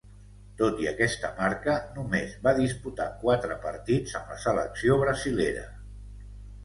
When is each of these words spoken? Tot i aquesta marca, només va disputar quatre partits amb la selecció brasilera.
Tot 0.59 0.79
i 0.83 0.87
aquesta 0.91 1.29
marca, 1.41 1.75
només 1.99 2.33
va 2.47 2.55
disputar 2.61 3.07
quatre 3.25 3.59
partits 3.69 4.17
amb 4.21 4.33
la 4.35 4.39
selecció 4.47 4.99
brasilera. 5.07 5.67